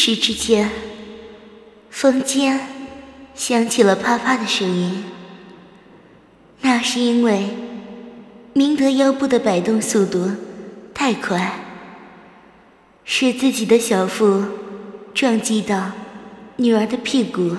[0.00, 0.70] 时之间，
[1.90, 2.60] 房间
[3.34, 5.02] 响起了啪啪的声音。
[6.60, 7.48] 那是因为
[8.52, 10.30] 明德腰部的摆动速度
[10.94, 11.64] 太快，
[13.04, 14.44] 使自己的小腹
[15.12, 15.90] 撞击到
[16.58, 17.56] 女儿的屁股，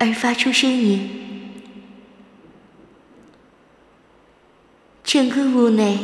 [0.00, 1.08] 而发出声音。
[5.04, 6.00] 整个屋内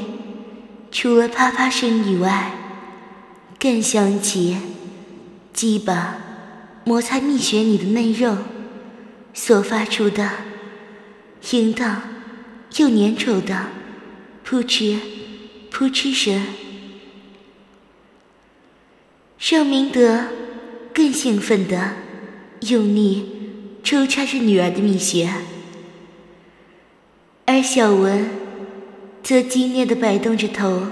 [0.92, 2.52] 除了啪啪声以外，
[3.58, 4.56] 更响起
[5.52, 6.16] 鸡巴
[6.84, 8.36] 摩擦蜜穴里的嫩肉
[9.34, 10.30] 所发出的
[11.52, 12.02] 淫荡
[12.76, 13.66] 又粘稠的
[14.44, 14.98] 扑哧
[15.70, 16.44] 扑哧声，
[19.38, 20.24] 让明德
[20.92, 21.92] 更兴奋的
[22.68, 23.28] 用力
[23.82, 25.30] 抽插着女儿的蜜穴，
[27.46, 28.28] 而小文
[29.22, 30.88] 则激烈的摆动着头，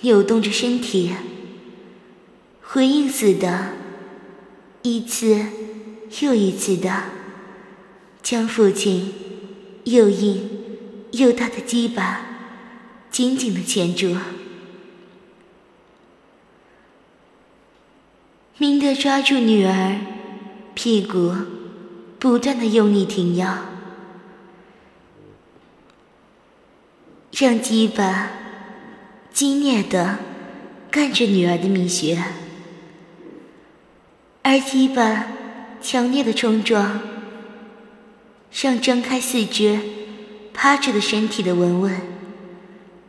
[0.00, 1.12] 扭动着身体。
[2.68, 3.68] 回应似的，
[4.82, 5.46] 一次
[6.20, 7.04] 又一次的，
[8.22, 9.14] 将父亲
[9.84, 10.50] 又硬
[11.12, 12.26] 又大的鸡巴
[13.10, 14.16] 紧紧的钳住。
[18.58, 20.00] 明德抓住女儿
[20.74, 21.34] 屁股，
[22.18, 23.58] 不断的用力挺腰，
[27.30, 28.30] 让鸡巴
[29.32, 30.18] 激烈的
[30.90, 32.20] 干着女儿的蜜穴。
[34.48, 35.26] 而鸡巴
[35.82, 37.00] 强烈的冲撞，
[38.52, 39.80] 让张开四肢、
[40.54, 42.00] 趴着的身体的文文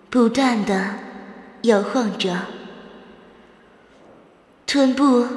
[0.10, 0.96] 不断的
[1.62, 2.48] 摇晃着，
[4.66, 5.28] 臀部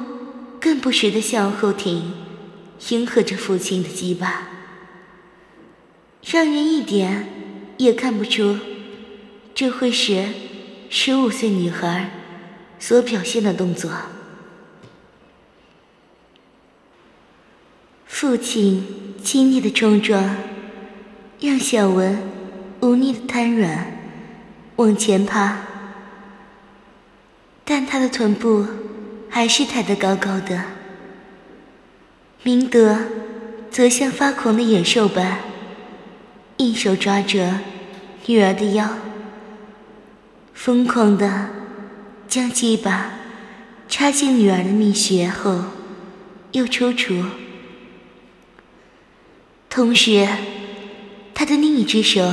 [0.59, 2.11] 更不时的向后挺，
[2.89, 4.47] 迎合着父亲的鸡巴，
[6.25, 7.27] 让人一点
[7.77, 8.57] 也看不出
[9.53, 10.25] 这会是
[10.89, 12.09] 十五岁女孩
[12.79, 13.91] 所表现的动作。
[18.21, 18.85] 父亲
[19.23, 20.37] 亲昵的冲撞，
[21.39, 22.21] 让小文
[22.81, 23.97] 无力的瘫软，
[24.75, 25.57] 往前趴，
[27.65, 28.67] 但他的臀部
[29.27, 30.65] 还是抬得高高的。
[32.43, 32.99] 明德
[33.71, 35.39] 则像发狂的野兽般，
[36.57, 37.61] 一手抓着
[38.27, 38.87] 女儿的腰，
[40.53, 41.49] 疯狂的
[42.27, 43.13] 将鸡巴
[43.89, 45.63] 插进女儿的蜜穴后，
[46.51, 47.23] 又抽出。
[49.73, 50.27] 同时，
[51.33, 52.29] 他的另一只手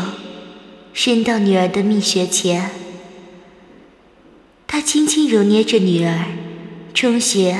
[0.93, 2.69] 伸到女儿的蜜穴前，
[4.67, 6.25] 他轻轻揉捏着女儿
[6.93, 7.57] 充血、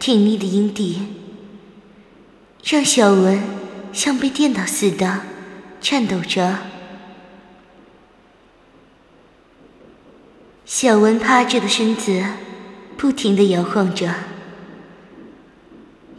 [0.00, 1.02] 挺立的阴蒂，
[2.64, 3.42] 让小文
[3.92, 5.20] 像被电到似的
[5.82, 6.60] 颤抖着。
[10.64, 12.24] 小文趴着的身子
[12.96, 14.14] 不停地摇晃着，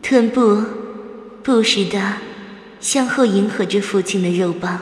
[0.04, 0.64] 臀部
[1.42, 2.18] 不时的。
[2.84, 4.78] 向后迎合着父亲的肉棒，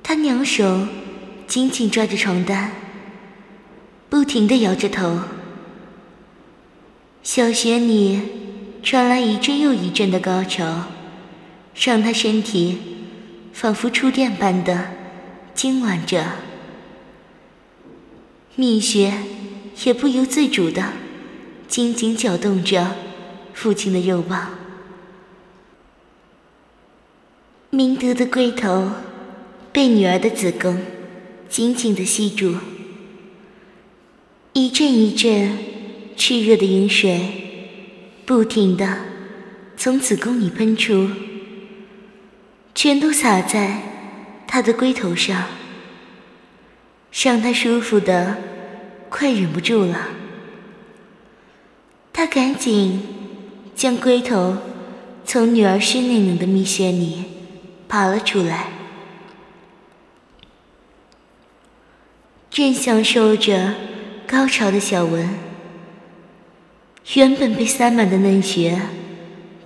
[0.00, 0.86] 他两手
[1.48, 2.70] 紧紧抓着床单，
[4.08, 5.18] 不停地摇着头。
[7.24, 8.20] 小穴里
[8.80, 10.84] 传来一阵又一阵的高潮，
[11.74, 12.78] 让他身体
[13.52, 14.90] 仿佛触电般的
[15.56, 16.24] 痉挛着，
[18.54, 19.12] 蜜穴
[19.84, 20.92] 也不由自主的
[21.66, 22.92] 紧紧搅动着
[23.52, 24.57] 父亲的肉棒。
[27.70, 28.90] 明德的龟头
[29.72, 30.80] 被女儿的子宫
[31.50, 32.54] 紧紧的吸住，
[34.54, 35.58] 一阵一阵
[36.16, 37.20] 炽热的饮水
[38.24, 39.00] 不停的
[39.76, 41.10] 从子宫里喷出，
[42.74, 43.82] 全都洒在
[44.46, 45.44] 他的龟头上，
[47.12, 48.38] 让他舒服的
[49.10, 50.08] 快忍不住了。
[52.14, 53.02] 他赶紧
[53.74, 54.56] 将龟头
[55.26, 57.24] 从女儿湿淋淋的蜜穴里。
[57.88, 58.66] 爬了出来，
[62.50, 63.74] 正享受着
[64.26, 65.28] 高潮的小文，
[67.14, 68.78] 原本被塞满的嫩穴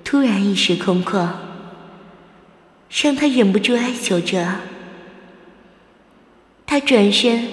[0.04, 1.28] 突然一时空旷，
[3.02, 4.60] 让他忍不住哀求着。
[6.64, 7.48] 他转身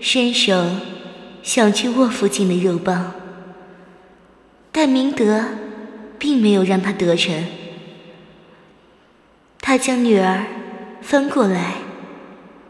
[0.00, 0.70] 伸手
[1.42, 3.14] 想去握父亲的肉棒，
[4.70, 5.44] 但明德
[6.18, 7.61] 并没有让他得逞。
[9.62, 10.44] 他将女儿
[11.00, 11.76] 翻过来，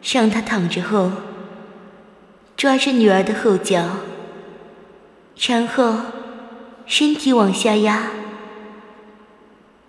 [0.02, 1.10] 让她躺着后，
[2.56, 3.96] 抓着女儿的后脚，
[5.48, 5.96] 然后
[6.86, 8.10] 身体往下压，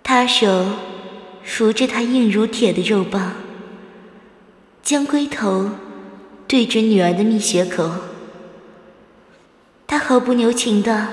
[0.02, 0.66] 他手
[1.44, 3.34] 扶着她硬如铁的肉棒，
[4.82, 5.70] 将龟头
[6.48, 7.90] 对准女儿的蜜穴口，
[9.86, 11.08] 他毫不留情的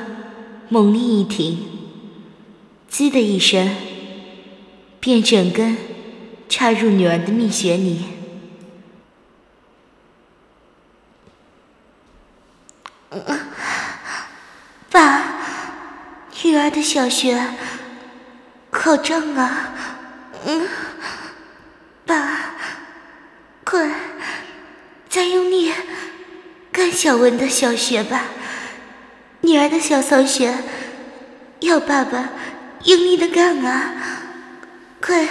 [0.70, 1.60] 猛力一挺，
[2.88, 3.70] 滋的一声，
[5.02, 5.76] 便整根
[6.48, 8.06] 插入女儿的蜜穴里。
[14.92, 15.24] 爸，
[16.44, 17.56] 女儿的小穴
[18.70, 19.74] 好胀啊！
[20.46, 20.68] 嗯，
[22.06, 22.54] 爸，
[23.64, 23.90] 快
[25.10, 25.74] 再用力
[26.72, 28.26] 干小文的小穴吧。
[29.42, 30.56] 女儿的小骚穴
[31.62, 32.30] 要爸爸
[32.84, 34.21] 用力的干啊！
[35.02, 35.28] 快，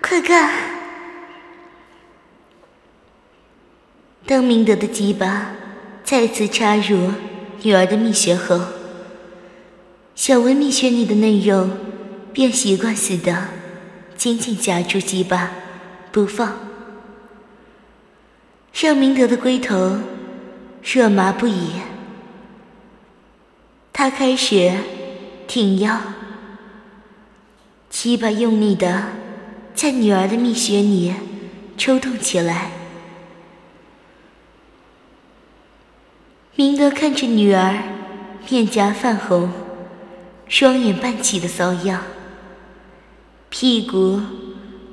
[0.00, 0.50] 快干！
[4.24, 5.52] 当明德的鸡巴
[6.02, 7.12] 再次插入
[7.62, 8.58] 女儿的蜜穴后，
[10.14, 11.68] 小文蜜穴里的嫩肉
[12.32, 13.48] 便习惯似的
[14.16, 15.50] 紧紧夹住鸡巴
[16.10, 16.58] 不放，
[18.72, 19.98] 让明德的龟头
[20.82, 21.72] 热麻不已。
[23.92, 24.72] 他开始
[25.46, 26.00] 挺腰，
[27.94, 29.04] 鸡巴用力的
[29.72, 31.14] 在女儿的蜜穴里
[31.78, 32.72] 抽动起来。
[36.56, 37.84] 明德看着女儿
[38.50, 39.48] 面颊泛红、
[40.48, 42.02] 双眼半起的骚样，
[43.48, 44.20] 屁股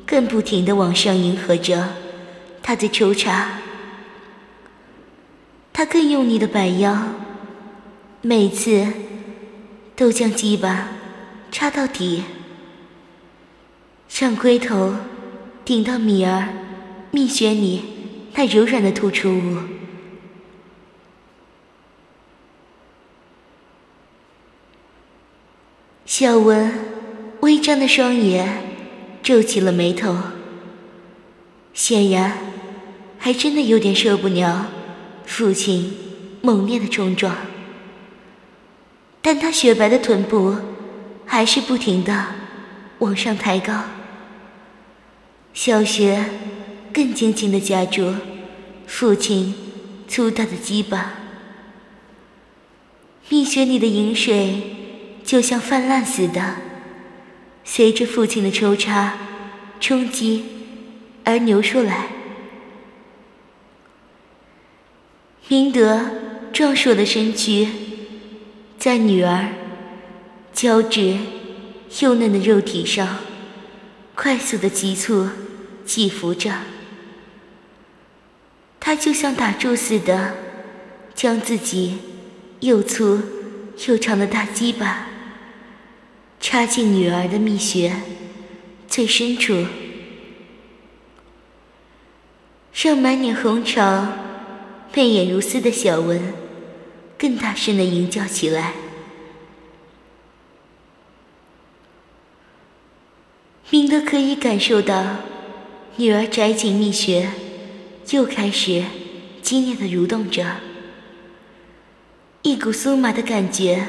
[0.06, 1.90] 更不停的往上迎合着
[2.62, 3.62] 他的抽插，
[5.74, 6.96] 他更用力的摆腰。
[8.22, 8.86] 每次
[9.96, 10.90] 都将鸡巴
[11.52, 12.24] 插到底，
[14.20, 14.94] 让龟头
[15.66, 16.50] 顶到米儿
[17.12, 17.82] 蜜穴里
[18.34, 19.58] 那柔软的突出物。
[26.06, 26.72] 小文
[27.40, 28.62] 微张的双眼
[29.24, 30.16] 皱起了眉头，
[31.74, 32.38] 显然
[33.18, 34.68] 还真的有点受不了
[35.26, 35.96] 父亲
[36.42, 37.36] 猛烈的冲撞。
[39.22, 40.56] 但他雪白的臀部
[41.26, 42.28] 还是不停的
[43.00, 43.84] 往上抬高，
[45.54, 46.26] 小雪
[46.94, 48.14] 更紧紧的夹住
[48.88, 49.54] 父亲
[50.08, 51.14] 粗大的鸡巴，
[53.30, 54.62] 蜜穴里的饮水
[55.24, 56.56] 就像泛滥似的，
[57.64, 59.18] 随着父亲的抽插
[59.80, 60.46] 冲击
[61.24, 62.08] 而流出来。
[65.48, 66.02] 明德
[66.52, 67.68] 壮硕的身躯。
[68.78, 69.50] 在女儿
[70.52, 71.16] 娇质
[72.00, 73.18] 幼嫩的肉体上，
[74.16, 75.30] 快速的急促
[75.92, 76.54] 起伏着。
[78.80, 80.36] 他就像打柱似的，
[81.14, 81.98] 将自己
[82.62, 83.22] 又粗
[83.88, 85.08] 又长的大鸡巴
[86.40, 87.94] 插进女儿的蜜穴
[88.88, 89.66] 最深处，
[92.74, 94.08] 让满脸红潮、
[94.94, 96.34] 媚眼如丝的小文。
[97.18, 98.74] 更大声的吟叫起来。
[103.70, 105.18] 明德可以感受到，
[105.98, 107.30] 女儿宅井蜜穴
[108.12, 108.84] 又开始
[109.42, 110.58] 激烈的蠕动着，
[112.42, 113.88] 一股酥麻的感觉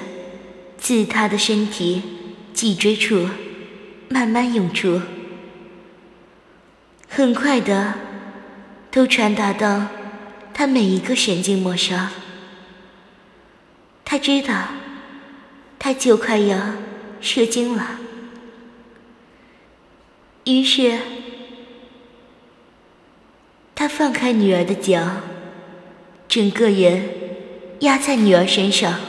[0.77, 2.03] 自她的身体
[2.53, 3.29] 脊椎处
[4.09, 5.01] 慢慢涌出，
[7.09, 7.95] 很快的
[8.91, 9.87] 都传达到
[10.53, 12.09] 她每一个神经末梢。
[14.05, 14.69] 她知道，
[15.79, 16.75] 她就快要
[17.21, 17.99] 射精了。
[20.45, 20.99] 于是，
[23.83, 25.05] 他放开女儿的脚，
[26.29, 27.03] 整个人
[27.81, 29.01] 压在女儿身上，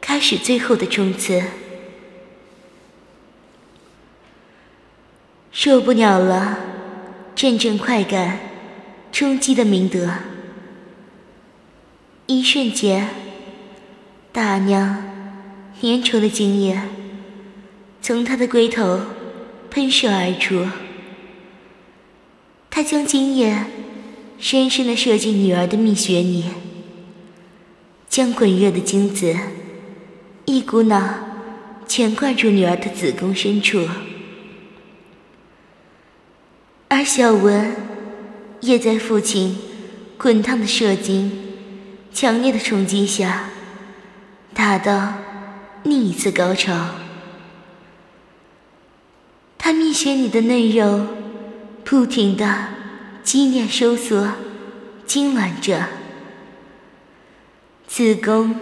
[0.00, 1.42] 开始最后的冲刺。
[5.52, 6.58] 受不了了，
[7.36, 8.40] 阵阵快感
[9.12, 10.08] 冲击的明德，
[12.28, 13.10] 一瞬间。
[14.32, 15.04] 大娘
[15.82, 16.80] 粘稠的精液
[18.00, 19.02] 从他的龟头
[19.68, 20.66] 喷射而出，
[22.70, 23.66] 他将精液
[24.38, 26.44] 深深的射进女儿的蜜穴里，
[28.08, 29.36] 将滚热的精子
[30.46, 31.14] 一股脑
[31.86, 33.86] 全灌入女儿的子宫深处，
[36.88, 37.76] 而小文
[38.60, 39.58] 也在父亲
[40.16, 41.30] 滚烫的射精、
[42.12, 43.50] 强烈的冲击下。
[44.52, 45.14] 达到
[45.84, 46.90] 另一次高潮，
[49.56, 51.06] 他蜜穴里的嫩肉
[51.90, 52.68] 不停的
[53.24, 54.34] 激烈收缩、
[55.08, 55.88] 痉挛着，
[57.88, 58.54] 子宫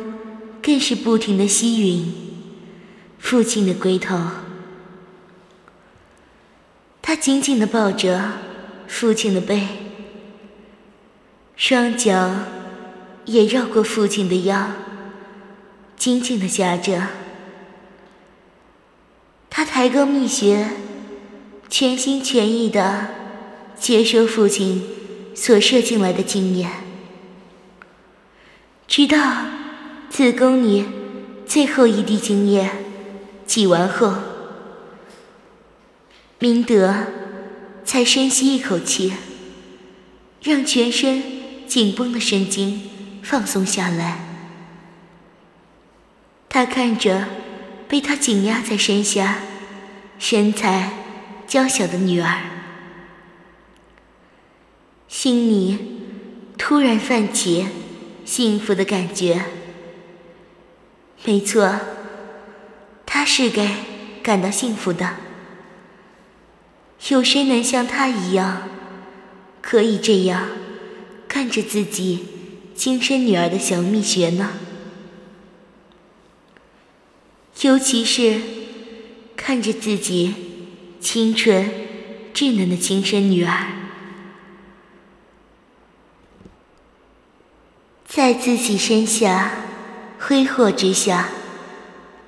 [0.63, 2.07] 更是不停的吸吮
[3.19, 4.19] 父亲的龟头。
[7.03, 8.33] 他紧紧的抱着
[8.87, 9.69] 父亲的背，
[11.55, 12.35] 双脚
[13.27, 14.71] 也绕过父亲的腰，
[15.99, 17.09] 紧紧的夹着。
[19.51, 20.71] 他抬高蜜穴，
[21.69, 23.18] 全心全意的
[23.79, 24.83] 接收父亲
[25.35, 26.69] 所射进来的精液，
[28.87, 29.45] 直到
[30.11, 30.85] 子宫里
[31.47, 32.69] 最后一滴精液
[33.47, 34.15] 挤完后，
[36.39, 37.07] 明德
[37.85, 39.15] 才深吸一口气，
[40.43, 41.23] 让全身
[41.67, 42.83] 紧绷的神经
[43.23, 44.21] 放松下来。
[46.49, 47.27] 他看着。
[47.89, 49.39] 被他紧压在身下、
[50.19, 50.93] 身材
[51.47, 52.39] 娇小的女儿，
[55.09, 55.79] 心里
[56.59, 57.67] 突然泛起
[58.25, 59.43] 幸福的感觉。
[61.25, 61.81] 没错，
[63.05, 63.77] 他是该
[64.23, 65.17] 感到幸福的。
[67.09, 68.69] 有谁能像他一样，
[69.62, 70.49] 可以这样
[71.27, 72.27] 看着自己
[72.75, 74.50] 亲生女儿的小蜜穴呢？
[77.62, 78.41] 尤其是
[79.37, 80.35] 看着自己
[81.00, 81.71] 清纯
[82.33, 83.67] 稚嫩的亲生女儿，
[88.09, 89.50] 在自己身下
[90.19, 91.29] 挥霍之下，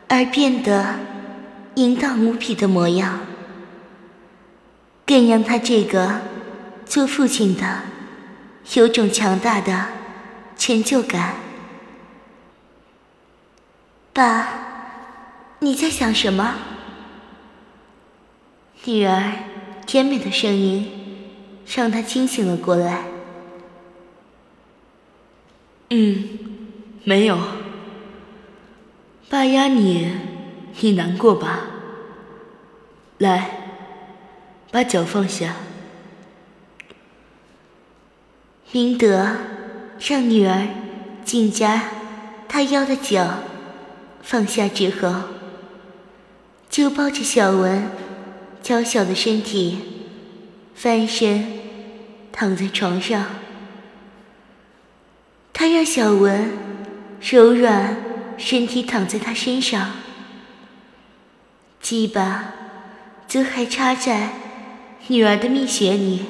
[0.09, 0.97] 而变得
[1.77, 3.21] 淫荡无比的模样，
[5.07, 6.21] 更让他这个
[6.85, 7.81] 做父亲的
[8.75, 9.87] 有种强大的
[10.57, 11.37] 成就感。
[14.13, 14.49] 爸。
[15.63, 16.55] 你在想什么？
[18.85, 19.33] 女儿
[19.87, 20.91] 甜美的声音
[21.67, 23.10] 让他清醒了过来。
[25.91, 26.25] 嗯，
[27.05, 27.39] 没有。
[29.29, 30.11] 爸压你，
[30.81, 31.67] 你难过吧？
[33.19, 33.51] 来，
[34.71, 35.57] 把脚放下。
[38.73, 39.37] 明德
[39.99, 40.69] 让女儿
[41.25, 41.91] 进家
[42.49, 43.41] 他腰的脚
[44.23, 45.13] 放下之后。
[46.69, 47.91] 就抱着小文
[48.63, 49.77] 娇小的身体，
[50.73, 51.45] 翻身
[52.31, 53.40] 躺在床上。
[55.61, 56.53] 他让小文
[57.21, 57.95] 柔软
[58.39, 59.91] 身体躺在他身上，
[61.83, 62.55] 鸡巴
[63.29, 64.31] 则还插在
[65.09, 66.25] 女儿的蜜穴里，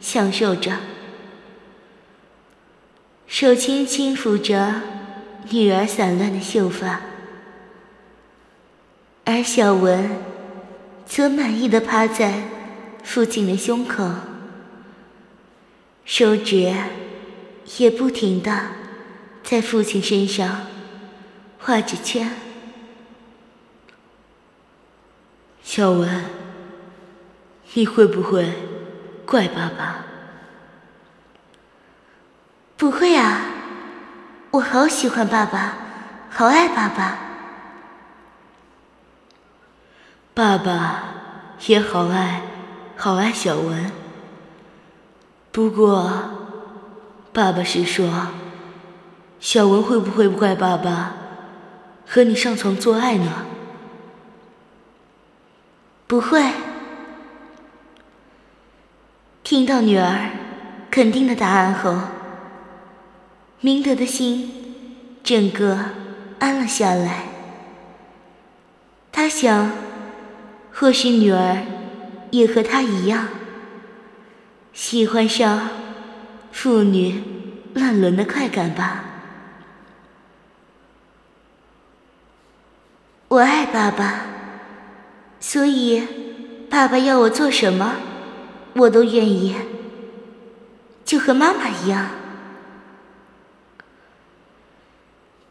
[0.00, 0.78] 享受着。
[3.28, 4.82] 手轻轻抚着
[5.50, 7.02] 女儿散乱的秀发。
[9.24, 10.10] 而小文
[11.06, 12.42] 则满意的趴在
[13.04, 14.10] 父亲的胸口，
[16.04, 16.74] 手指
[17.78, 18.68] 也不停的
[19.42, 20.66] 在父亲身上
[21.58, 22.30] 画着圈。
[25.62, 26.24] 小文，
[27.74, 28.52] 你会不会
[29.26, 30.04] 怪爸爸？
[32.76, 33.46] 不会啊，
[34.52, 35.76] 我好喜欢爸爸，
[36.30, 37.18] 好爱爸爸。
[40.32, 41.04] 爸爸
[41.66, 42.42] 也好爱，
[42.96, 43.90] 好爱小文。
[45.50, 46.45] 不过，
[47.36, 48.28] 爸爸是说，
[49.40, 51.14] 小文会不会怪爸爸
[52.06, 53.44] 和你上床做爱呢？
[56.06, 56.42] 不会。
[59.44, 60.30] 听到女儿
[60.90, 61.98] 肯定的答案后，
[63.60, 65.78] 明德的心整个
[66.38, 67.24] 安了下来。
[69.12, 69.72] 他想。
[70.72, 71.58] 或许女儿
[72.30, 73.28] 也和他一样，
[74.72, 75.68] 喜欢上
[76.56, 77.22] 父女
[77.74, 79.04] 乱伦的快感吧。
[83.28, 84.24] 我爱爸爸，
[85.38, 86.02] 所以
[86.70, 87.96] 爸爸要我做什么，
[88.72, 89.54] 我都愿意，
[91.04, 92.08] 就和妈妈一样。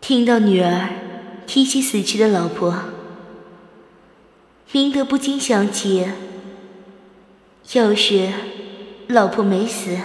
[0.02, 0.90] 听到女儿
[1.46, 2.76] 提起死去的老婆。
[4.72, 6.08] 明德不禁想起，
[7.74, 8.34] 要是
[9.08, 9.96] 老婆没死，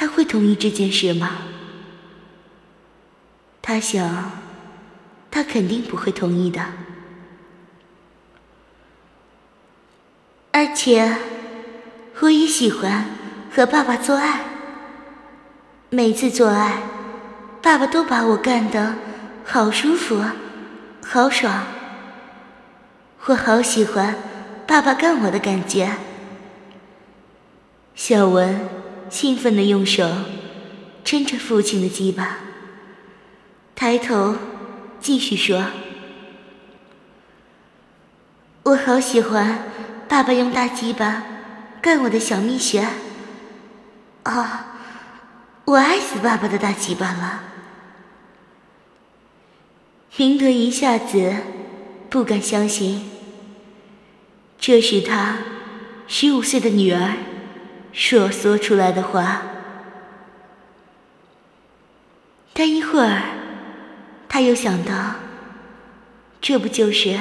[0.00, 1.42] 他会同意这件事吗？
[3.60, 4.30] 他想，
[5.30, 6.64] 他肯定不会同意的。
[10.52, 11.16] 而且，
[12.20, 13.04] 我也喜欢
[13.54, 14.40] 和爸爸做爱。
[15.90, 16.82] 每次做爱，
[17.60, 18.94] 爸爸都把我干得
[19.44, 20.24] 好舒服，
[21.04, 21.62] 好爽。
[23.26, 24.16] 我好喜欢
[24.66, 25.92] 爸爸干我的感觉。
[27.94, 28.58] 小文
[29.10, 30.08] 兴奋地用手
[31.04, 32.38] 撑着父亲的鸡巴，
[33.74, 34.36] 抬头
[35.00, 35.66] 继续说
[38.62, 39.64] ：“我好喜欢
[40.08, 41.24] 爸爸用大鸡巴
[41.82, 42.86] 干我的小蜜穴。
[44.22, 44.76] 啊，
[45.64, 47.42] 我爱死爸爸的大鸡巴了。
[50.16, 51.34] 明德一下子
[52.08, 53.10] 不敢相信，
[54.58, 55.38] 这是他
[56.06, 57.14] 十五岁的女儿
[57.92, 59.42] 所说出来的话。
[62.52, 63.22] 但一会儿，
[64.28, 65.16] 他又想到，
[66.40, 67.18] 这不就是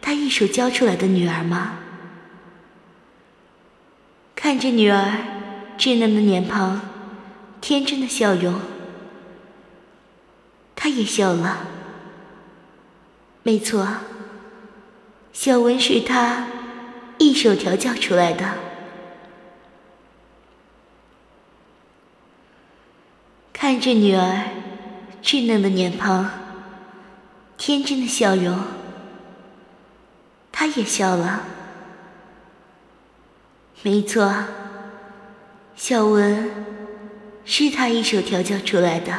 [0.00, 1.78] 他一手教出来的女儿吗？
[4.34, 5.18] 看着女儿
[5.76, 6.80] 稚嫩的脸庞，
[7.60, 8.60] 天真的笑容，
[10.74, 11.66] 他也笑了。
[13.42, 13.86] 没错，
[15.32, 16.46] 小文是他
[17.18, 18.54] 一手调教出来的。
[23.70, 24.44] 看着女儿
[25.22, 26.30] 稚嫩的脸庞，
[27.58, 28.58] 天真的笑容，
[30.50, 31.44] 他也笑了。
[33.82, 34.32] 没错，
[35.76, 36.50] 小文
[37.44, 39.12] 是他一手调教出来的。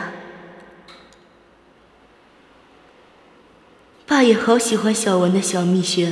[4.08, 6.12] 爸也好喜欢小文的小蜜穴，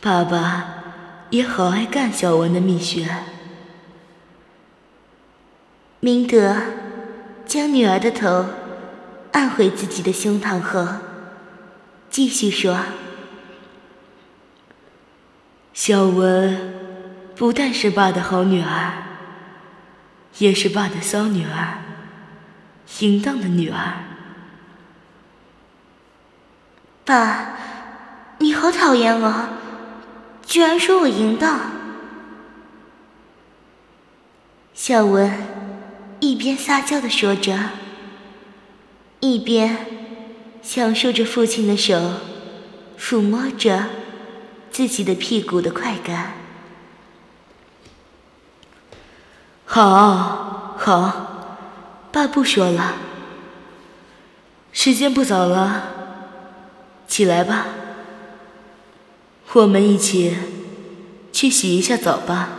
[0.00, 0.82] 爸爸
[1.30, 3.08] 也好爱干小文的蜜穴。
[6.04, 6.56] 明德
[7.46, 8.46] 将女儿的头
[9.30, 10.84] 按回自己的胸膛后，
[12.10, 12.76] 继续说
[15.72, 16.74] ：“小文。”
[17.38, 18.92] 不但是爸的好女儿，
[20.38, 21.78] 也是爸的骚女儿，
[22.98, 23.94] 淫荡的女儿。
[27.04, 27.54] 爸，
[28.38, 29.50] 你好讨厌啊！
[30.44, 31.60] 居然说我淫荡。
[34.74, 35.30] 小文
[36.22, 37.70] 一边撒娇的说着，
[39.18, 39.76] 一边
[40.62, 42.12] 享受着父亲的手
[42.96, 43.86] 抚摸着
[44.70, 46.34] 自己的屁股的快感。
[49.64, 51.58] 好，好，
[52.12, 52.94] 爸不说了。
[54.72, 55.88] 时间不早了，
[57.08, 57.66] 起来吧，
[59.54, 60.36] 我们一起
[61.32, 62.50] 去洗一下澡吧。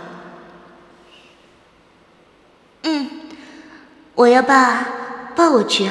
[2.82, 3.10] 嗯，
[4.15, 4.88] 我要爸
[5.36, 5.89] 抱我去。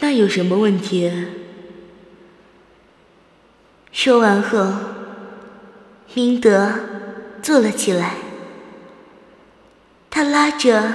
[0.00, 1.12] 那有什么问题？
[3.92, 4.72] 说完后，
[6.14, 6.72] 明德
[7.42, 8.14] 坐了起来。
[10.10, 10.94] 他拉着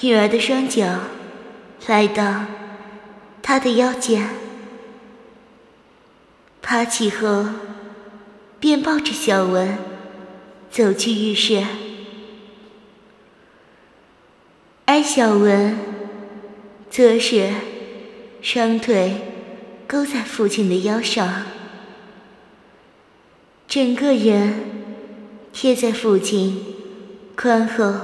[0.00, 0.86] 女儿的双脚，
[1.86, 2.44] 来到
[3.42, 4.28] 她的腰间，
[6.62, 7.46] 爬起后，
[8.58, 9.78] 便抱着小文
[10.70, 11.62] 走去浴室，
[14.86, 15.76] 而小文
[16.88, 17.50] 则是
[18.40, 19.20] 双腿
[19.86, 21.42] 勾在父亲的腰上，
[23.68, 24.54] 整个人
[25.52, 26.64] 贴在父亲
[27.36, 27.94] 宽厚。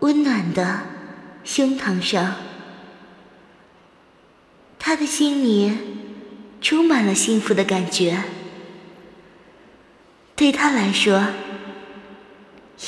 [0.00, 0.80] 温暖的
[1.44, 2.34] 胸膛上，
[4.80, 5.72] 他的心里
[6.60, 8.24] 充满了幸福的感觉。
[10.34, 11.28] 对他来说，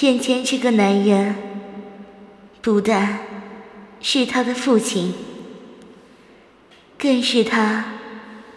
[0.01, 1.37] 眼前这个男人
[2.65, 3.19] 不但
[4.01, 5.13] 是他的父亲，
[6.97, 7.93] 更是他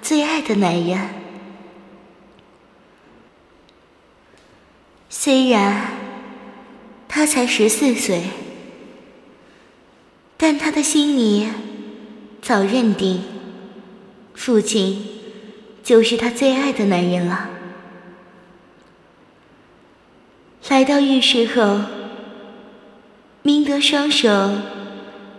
[0.01, 1.09] 最爱的男人。
[5.09, 5.91] 虽然
[7.09, 8.23] 他才十四岁。
[10.39, 11.47] 但他的心里
[12.43, 13.23] 早认定，
[14.35, 15.03] 父亲
[15.83, 17.49] 就是他最爱的男人了。
[20.69, 21.81] 来到浴室后，
[23.47, 24.27] 明德双手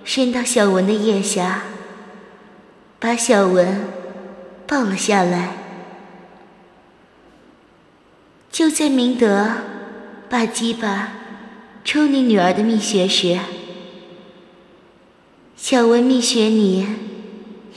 [0.03, 1.65] 伸到小文的腋下，
[2.99, 3.85] 把小文
[4.67, 5.53] 抱了下来。
[8.51, 9.49] 就在明德
[10.31, 11.13] 把鸡巴
[11.85, 13.39] 抽你女儿的蜜穴时，
[15.55, 16.87] 小文蜜穴里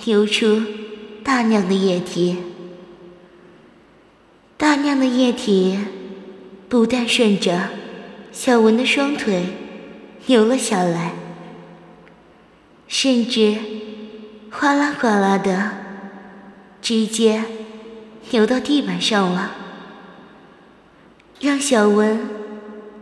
[0.05, 0.61] 流出
[1.25, 2.37] 大量的液体，
[4.55, 5.77] 大量的液体
[6.69, 7.67] 不但顺着
[8.31, 9.43] 小文的双腿
[10.27, 11.13] 流了下来，
[12.87, 13.57] 甚至
[14.51, 15.71] 哗啦哗啦的
[16.81, 17.43] 直接
[18.31, 19.51] 流到地板上了，
[21.39, 22.19] 让小文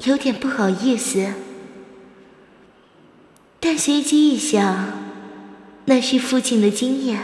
[0.05, 1.27] 有点不好意思。
[3.59, 4.87] 但随即一想，
[5.85, 7.19] 那是父亲的经验。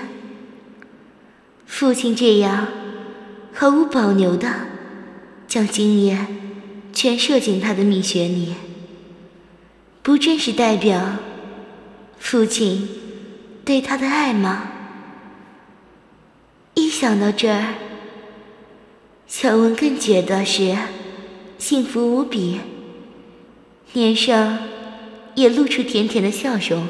[1.66, 2.68] 父亲这样
[3.54, 4.48] 毫无保留的
[5.48, 6.28] 将经验
[6.94, 8.54] 全射进他的蜜穴里，
[10.06, 11.16] 不正是代表
[12.20, 12.88] 父亲
[13.66, 14.70] 对他的爱吗？
[16.76, 17.74] 一想到这儿，
[19.26, 20.78] 小文更觉得是
[21.58, 22.60] 幸福无比。
[23.94, 24.60] 脸上
[25.34, 26.88] 也露出甜甜的笑容。